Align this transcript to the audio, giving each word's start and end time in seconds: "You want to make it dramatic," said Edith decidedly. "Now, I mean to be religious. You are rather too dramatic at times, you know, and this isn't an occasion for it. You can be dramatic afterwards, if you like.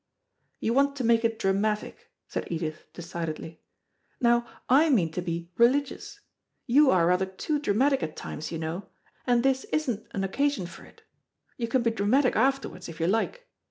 "You 0.59 0.73
want 0.73 0.95
to 0.95 1.03
make 1.03 1.23
it 1.23 1.37
dramatic," 1.37 2.09
said 2.27 2.47
Edith 2.49 2.87
decidedly. 2.91 3.61
"Now, 4.19 4.47
I 4.67 4.89
mean 4.89 5.11
to 5.11 5.21
be 5.21 5.51
religious. 5.59 6.21
You 6.65 6.89
are 6.89 7.05
rather 7.05 7.27
too 7.27 7.59
dramatic 7.59 8.01
at 8.01 8.15
times, 8.17 8.51
you 8.51 8.57
know, 8.57 8.89
and 9.27 9.43
this 9.43 9.63
isn't 9.65 10.07
an 10.09 10.23
occasion 10.23 10.65
for 10.65 10.85
it. 10.85 11.03
You 11.55 11.67
can 11.67 11.83
be 11.83 11.91
dramatic 11.91 12.35
afterwards, 12.35 12.89
if 12.89 12.99
you 12.99 13.05
like. 13.05 13.47